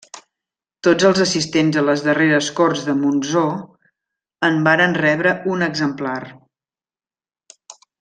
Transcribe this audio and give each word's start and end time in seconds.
Tots 0.87 1.05
els 1.09 1.19
assistents 1.25 1.77
a 1.81 1.83
les 1.89 2.01
darreres 2.07 2.49
Corts 2.61 2.83
de 2.89 2.97
Montsó 3.03 3.45
en 4.51 4.61
varen 4.71 5.01
rebre 5.03 5.39
un 5.57 5.71
exemplar. 5.71 6.21